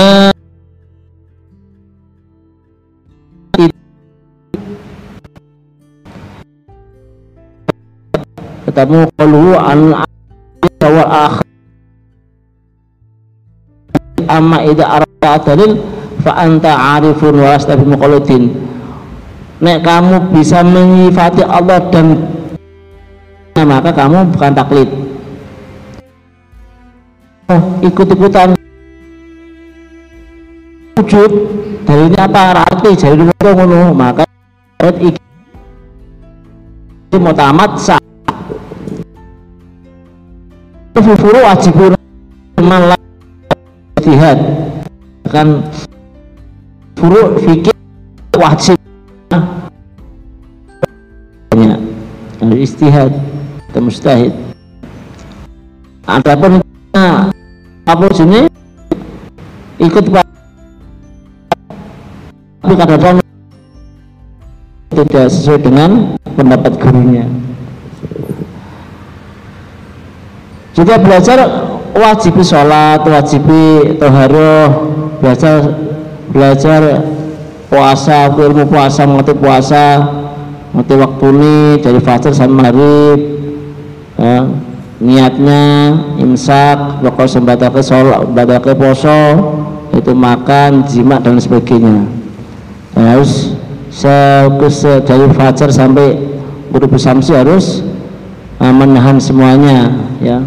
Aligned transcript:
eh, 0.00 0.30
ketemu 8.70 9.10
qalu 9.18 9.58
an 9.58 9.80
wal 10.80 11.10
akhir. 11.10 11.48
Amma 14.30 14.62
idza 14.62 14.86
arata 14.86 15.32
dalil 15.42 15.74
fa 16.22 16.32
anta 16.38 16.72
arifun 16.96 17.34
wa 17.34 17.58
lasta 17.58 17.74
bi 17.74 17.84
muqallidin. 17.84 18.44
Nek 19.60 19.84
kamu 19.84 20.32
bisa 20.32 20.64
menyifati 20.64 21.44
Allah 21.44 21.82
dan 21.92 22.16
maka 23.60 23.92
kamu 23.92 24.32
bukan 24.32 24.52
taklid. 24.56 24.88
Oh, 27.50 27.60
ikut-ikutan 27.82 28.59
wujud 31.10 31.32
dalilnya 31.90 32.30
apa? 32.30 32.62
Rati 32.62 32.94
jadi 32.94 33.26
ngono. 33.26 33.90
Maka 33.90 34.22
iki 35.02 35.18
mau 37.18 37.34
tamat 37.34 37.74
sah 37.82 37.98
furu 40.94 41.42
wajibun 41.42 41.98
man 42.62 42.94
ijtihad 43.98 44.38
kan 45.26 45.66
furu 46.94 47.34
fikir 47.42 47.74
wajib. 48.38 48.78
Istihad 52.50 53.08
atau 53.72 53.80
mustahid. 53.80 54.36
Adapun 56.04 56.60
apa 57.88 58.06
sini 58.12 58.44
ikut 59.80 60.04
tapi 62.70 62.86
kadang-kadang 62.86 63.18
tidak 64.94 65.26
sesuai 65.26 65.58
dengan 65.58 65.90
pendapat 66.38 66.78
gurunya. 66.78 67.26
Juga 70.78 71.02
belajar 71.02 71.66
wajib 71.98 72.38
sholat 72.46 73.02
wajib 73.02 73.42
toharoh 73.98 74.86
belajar 75.18 75.66
belajar 76.30 77.10
puasa 77.66 78.30
ilmu 78.38 78.62
puasa 78.70 79.02
mengerti 79.02 79.34
puasa 79.34 79.84
mengerti 80.70 80.94
waktu 80.94 81.26
ini 81.26 81.58
dari 81.82 81.98
fajar 81.98 82.30
sampai 82.30 82.70
maghrib 82.70 83.18
ya, 84.14 84.46
niatnya 85.02 85.62
imsak 86.22 87.02
pokok 87.02 87.26
sembatake 87.26 87.82
sholat 87.82 88.30
sembatake 88.30 88.78
poso 88.78 89.18
itu 89.90 90.14
makan 90.14 90.86
jima 90.86 91.18
dan 91.18 91.34
sebagainya 91.42 92.19
dan 92.94 93.04
harus 93.16 93.54
se 93.90 94.92
dari 95.06 95.26
fajar 95.34 95.70
sampai 95.70 96.14
guru 96.70 96.86
samsi 96.94 97.34
harus 97.34 97.82
uh, 98.62 98.72
menahan 98.72 99.18
semuanya 99.18 99.90
ya. 100.22 100.38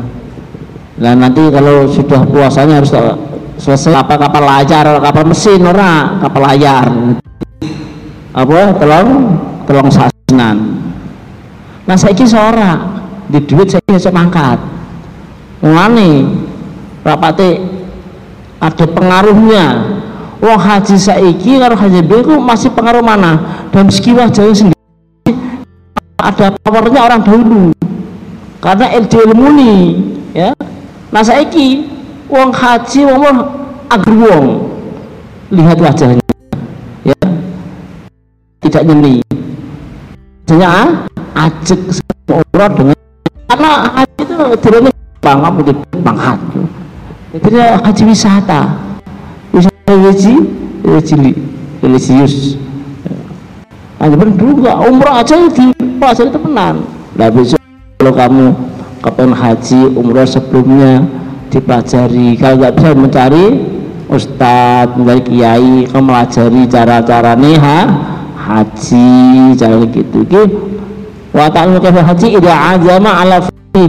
Dan 0.93 1.19
nanti 1.19 1.41
kalau 1.49 1.89
sudah 1.89 2.21
puasanya 2.29 2.79
harus 2.79 2.93
selesai. 3.57 3.97
Apa 3.97 4.15
kapal 4.15 4.45
layar 4.45 5.01
kapal 5.01 5.25
mesin 5.27 5.65
ora 5.65 6.21
kapal 6.21 6.41
layar. 6.47 6.87
Apa? 8.33 8.59
Telong 8.77 9.09
telong 9.67 9.89
sasinan. 9.89 10.57
Nah 11.83 11.95
saya 11.99 12.15
ini 12.15 12.25
seorang 12.29 12.79
di 13.27 13.39
duit 13.43 13.67
saya 13.73 13.83
bisa 13.83 14.13
mangkat. 14.13 14.61
Ngani 15.63 16.11
rapati 17.03 17.59
ada 18.63 18.85
pengaruhnya 18.87 19.92
wong 20.43 20.59
haji 20.59 20.99
saiki 20.99 21.55
karo 21.55 21.79
haji 21.79 22.03
biku 22.03 22.35
masih 22.35 22.67
pengaruh 22.75 22.99
mana? 22.99 23.63
Dan 23.71 23.87
meski 23.87 24.11
wajahnya 24.11 24.51
sendiri. 24.51 25.31
Ada 26.19 26.51
powernya 26.59 26.99
orang 26.99 27.21
dahulu. 27.23 27.71
Karena 28.59 28.91
ilmu 29.23 29.45
ini 29.55 29.73
ya. 30.35 30.51
Nah 31.15 31.23
saiki 31.23 31.87
wong 32.27 32.51
haji 32.51 33.07
wong 33.07 33.39
wong 34.19 34.45
lihat 35.55 35.79
wajahnya 35.79 36.27
ya. 37.07 37.15
Tidak 38.59 38.83
nyeni 38.83 39.23
hanya 40.53 40.69
ah, 41.33 41.49
ajek 41.49 41.81
umroh 42.29 42.69
dengan 42.77 42.97
karena 43.49 43.71
haji 43.89 44.21
itu 44.21 44.35
tidak 44.61 44.93
bang 45.17 45.39
apa 45.41 45.59
di 45.65 45.73
pangkat 46.05 46.37
jadi 47.41 47.59
haji 47.81 48.03
wisata 48.05 48.61
haji 49.87 50.35
haji 50.85 51.15
religius 51.83 52.55
dulu 54.35 54.51
nggak 54.63 54.77
umroh 54.87 55.13
aja 55.15 55.35
di 55.47 55.71
pasar 55.99 56.27
itu 56.27 56.39
tenan 56.39 56.83
nah 57.15 57.29
besok 57.31 57.59
kalau 57.99 58.13
kamu 58.15 58.45
kapan 59.03 59.31
haji 59.35 59.79
umroh 59.99 60.27
sebelumnya 60.27 61.03
dipelajari. 61.53 62.39
Kalau 62.39 62.55
nggak 62.57 62.73
bisa 62.79 62.89
mencari 62.97 63.45
ustadz 64.09 64.97
mencari 64.97 65.21
kiai 65.21 65.75
kamu 65.87 66.07
pelajari 66.09 66.61
cara-cara 66.67 67.31
nih 67.37 67.57
ha? 67.61 67.79
Haji 68.43 69.07
cara 69.55 69.75
gitu. 69.87 70.17
Gitu 70.25 70.41
wa 71.33 71.49
ta'lamu 71.49 71.81
kaifa 71.81 72.05
haji 72.05 72.27
idza 72.37 72.53
azama 72.77 73.11
ala 73.25 73.37
fi 73.73 73.83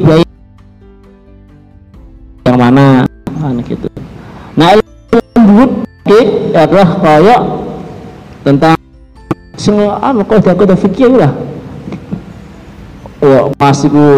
yang 2.45 2.57
mana? 2.61 3.05
Nah, 3.41 3.53
gitu 3.65 3.94
ilmu 6.05 6.53
adalah 6.53 6.89
kayak 7.01 7.41
tentang 8.45 8.77
semua 9.57 9.97
anu 10.05 10.21
kau 10.29 10.37
dah 10.41 10.77
fikir 10.77 11.09
lah 11.09 11.33
oh 13.25 13.49
masih 13.57 13.89
ku 13.89 14.09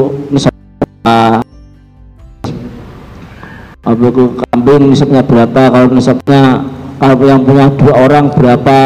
apa 3.86 4.02
itu 4.02 4.24
kambing 4.50 4.90
nisabnya 4.90 5.22
berapa 5.22 5.62
kalau 5.70 5.86
nisabnya 5.94 6.66
kalau 6.98 7.22
yang 7.22 7.46
punya 7.46 7.70
dua 7.70 7.94
orang 8.02 8.34
berapa 8.34 8.78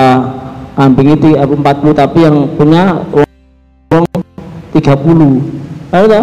kambing 0.76 1.16
itu 1.16 1.40
aku 1.40 1.56
40 1.56 1.96
tapi 1.96 2.18
yang 2.20 2.36
punya 2.60 3.00
uang 3.16 4.04
30 4.76 5.60
Lalu, 5.90 6.22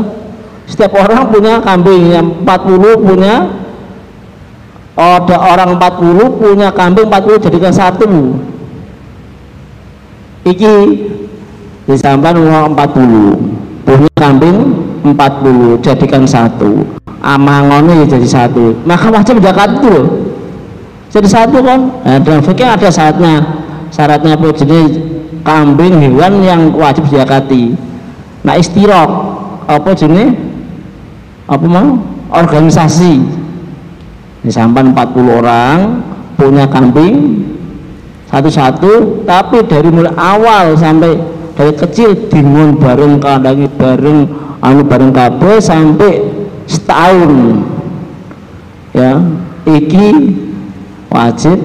setiap 0.63 0.95
orang 0.95 1.27
punya 1.27 1.59
kambing 1.59 2.03
yang 2.07 2.27
40 2.45 3.03
punya 3.03 3.35
ada 4.97 5.35
orang 5.37 5.77
40 5.77 6.41
punya 6.41 6.73
kambing 6.73 7.05
40 7.05 7.45
jadikan 7.45 7.69
satu. 7.69 8.33
Iki 10.41 10.75
disampan 11.85 12.41
uang 12.41 12.73
40 12.73 13.85
punya 13.85 14.11
kambing 14.17 14.57
40 15.05 15.85
jadikan 15.85 16.25
satu. 16.25 16.81
Amangonnya 17.21 18.01
ya 18.01 18.17
jadi 18.17 18.27
satu. 18.27 18.73
Maka 18.89 19.13
wajib 19.13 19.37
zakat 19.37 19.77
itu 19.77 19.87
loh 19.87 20.07
jadi 21.07 21.27
satu 21.27 21.63
kan? 21.63 21.79
Nah, 22.03 22.19
dalam 22.19 22.43
fikir 22.43 22.67
ada 22.67 22.89
syaratnya 22.91 23.41
syaratnya 23.89 24.35
apa? 24.35 24.51
Jenis 24.51 24.99
kambing 25.41 25.95
hewan 26.03 26.43
yang 26.43 26.61
wajib 26.75 27.07
zakati 27.07 27.77
nah 28.43 28.59
istirok. 28.59 29.37
Apa 29.67 29.91
jenis 29.91 30.31
apa 31.47 31.65
mau? 31.67 31.99
Organisasi 32.27 33.23
disampan 34.47 34.95
40 34.95 35.39
orang 35.43 35.77
punya 36.39 36.63
kambing 36.71 37.43
satu-satu 38.31 39.23
tapi 39.27 39.67
dari 39.67 39.91
mulai 39.91 40.15
awal 40.15 40.71
sampai 40.79 41.19
dari 41.59 41.73
kecil 41.75 42.31
dingun 42.31 42.79
bareng 42.79 43.19
kandangi 43.19 43.67
bareng 43.75 44.19
anu 44.63 44.81
bareng 44.87 45.11
kabeh 45.11 45.59
sampai 45.59 46.23
setahun 46.63 47.63
ya 48.95 49.19
iki 49.67 50.37
wajib 51.11 51.59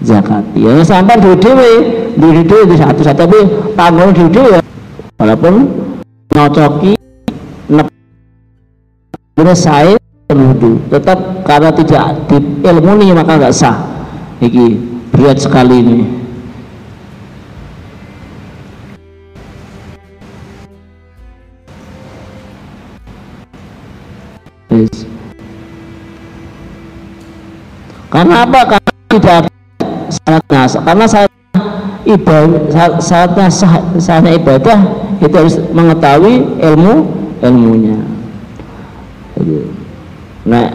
zakat 0.00 0.44
ya 0.56 0.80
sampai 0.84 1.20
di 1.20 1.32
dewe 1.40 1.70
di 2.16 2.42
dewe 2.44 2.62
di 2.68 2.76
satu 2.76 3.00
satu 3.00 3.24
tapi 3.28 3.40
tanggung 3.76 4.12
dewe 4.12 4.60
ya 4.60 4.62
walaupun 5.20 5.54
nyocoki 6.32 6.92
bener 9.32 9.56
saya 9.56 10.01
wudhu 10.38 10.80
tetap 10.88 11.18
karena 11.44 11.70
tidak 11.74 12.28
di 12.28 12.38
ilmu 12.64 12.92
ini 13.02 13.12
maka 13.12 13.36
nggak 13.36 13.54
sah 13.54 13.76
iki 14.40 14.78
berat 15.12 15.38
sekali 15.38 15.78
ini 15.80 16.22
Karena 28.12 28.44
apa? 28.44 28.60
Karena 28.68 28.92
tidak 29.08 29.40
syaratnya. 30.12 30.62
Karena 30.84 31.04
syarat 31.08 31.32
ibadah, 32.04 33.00
syaratnya 33.00 33.46
syaratnya 33.96 34.32
ibadah 34.36 34.78
itu 35.24 35.32
harus 35.32 35.56
mengetahui 35.72 36.34
ilmu 36.60 36.94
ilmunya. 37.40 37.96
Nah, 40.42 40.66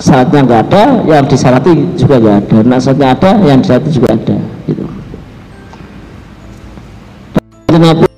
saatnya 0.00 0.40
nggak 0.48 0.60
ada 0.72 0.84
yang 1.04 1.28
disarati 1.28 1.72
juga 1.94 2.16
nggak 2.16 2.36
ada. 2.48 2.58
Nah 2.64 2.78
saatnya 2.80 3.12
ada 3.12 3.30
yang 3.44 3.60
disarati 3.60 3.88
juga 3.92 4.16
ada 4.16 4.36
gitu. 4.64 4.84
Dan 7.68 7.80
Nabi 7.84 8.08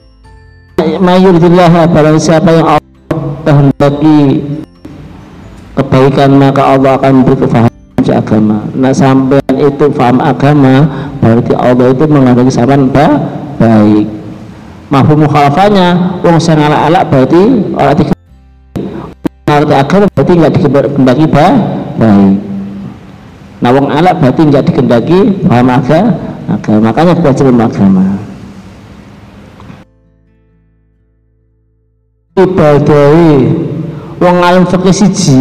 mayuridillah 1.02 1.90
barang 1.90 2.18
siapa 2.22 2.50
yang 2.54 2.66
Allah 2.78 3.18
kehendaki 3.42 4.20
kebaikan 5.74 6.30
maka 6.38 6.62
Allah 6.62 6.90
akan 6.96 7.12
memberi 7.20 7.36
kefahaman 7.42 7.70
agama. 8.12 8.58
Nah 8.78 8.92
sampai 8.94 9.42
itu 9.58 9.86
faham 9.94 10.22
agama 10.22 10.86
berarti 11.18 11.52
Allah 11.58 11.86
itu 11.90 12.04
menghendaki 12.06 12.52
sampean 12.54 12.94
baik. 13.58 14.06
Mahfum 14.92 15.24
mukhalafahnya 15.26 16.20
wong 16.22 16.36
sing 16.38 16.60
ala-ala 16.60 17.02
berarti 17.08 17.72
orang 17.74 17.96
tiga 17.96 18.21
ngerti 19.62 19.74
agama 19.78 20.04
berarti 20.10 20.32
nggak 20.34 20.52
dikendaki 20.58 21.24
baik 21.30 22.36
nah 23.62 23.70
wong 23.70 23.86
ala 23.94 24.10
berarti 24.18 24.42
nggak 24.42 24.64
dikendaki 24.66 25.18
paham 25.46 25.70
agama. 25.70 26.32
Makanya 26.82 27.14
belajar 27.14 27.46
agama. 27.46 28.04
Ibadahi 32.32 33.32
wong 34.18 34.36
alim 34.42 34.64
fikih 34.66 34.94
siji 34.94 35.40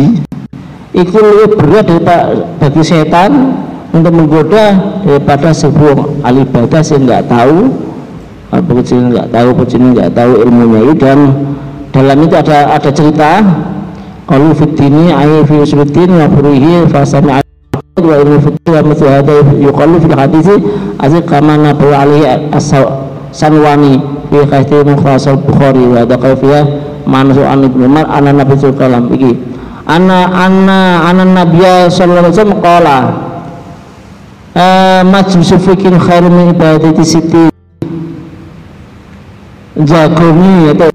itu 0.94 1.18
lebih 1.18 1.57
berat 1.57 1.88
daripada 1.88 2.45
bagi 2.62 2.83
setan 2.83 3.57
untuk 3.89 4.13
menggoda 4.13 5.00
daripada 5.01 5.50
sebuah 5.56 6.21
alibadah 6.21 6.83
yang 6.83 7.01
nggak 7.09 7.25
tahu 7.25 7.57
pecini 8.51 9.03
nggak 9.18 9.27
tahu 9.33 9.50
pecini 9.56 9.85
nggak 9.97 10.12
tahu 10.13 10.31
ilmunya. 10.45 10.79
Itu 10.91 10.94
dan 11.00 11.19
dalam 11.89 12.18
itu 12.21 12.35
ada 12.38 12.57
ada 12.75 12.89
cerita 12.91 13.31
kalau 14.31 14.56
fitini 14.56 15.12
ayi 15.12 15.44
fi 15.44 15.60
usbitin 15.60 16.07
wa 16.16 16.31
furihi 16.31 16.88
fasami 16.88 17.36
wa 18.00 18.16
ilmu 18.16 18.39
fitni 18.39 18.69
wa 18.72 18.80
mithlu 18.80 19.07
hadha 19.12 19.33
yuqallu 19.60 20.00
fil 20.00 20.16
hadisi 20.16 20.56
azik 21.04 21.28
kama 21.28 21.60
nabu 21.60 21.92
alaihi 21.92 22.48
as-sanwani 22.56 24.00
fi 24.31 24.39
khaiti 24.48 24.88
mukhasal 24.88 25.36
bukhari 25.36 25.83
wa 25.83 26.07
hadha 26.07 26.16
kafiyah 26.16 26.63
manusu 27.04 27.44
an 27.44 27.60
ibnu 27.68 27.92
umar 27.92 28.07
anna 28.07 28.31
nabi 28.31 28.56
sallallahu 28.56 29.12
iki 29.19 29.36
anna 29.83 30.31
anna 30.31 30.80
anna 31.12 31.24
nabiyya 31.28 31.92
sallallahu 31.92 32.31
alaihi 32.31 32.36
wasallam 32.39 32.60
qala 32.63 32.98
eh, 34.56 35.01
majlis 35.12 35.51
fikin 35.60 36.00
khairu 36.00 36.31
min 36.31 36.56
ibadati 36.56 37.04
siti. 37.04 37.51
Jagomi 39.72 40.68
atau 40.72 40.91